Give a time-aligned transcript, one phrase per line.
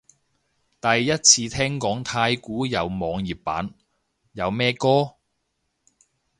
[0.81, 3.71] 第一次聽講太鼓有網頁版，
[4.31, 5.13] 有咩歌？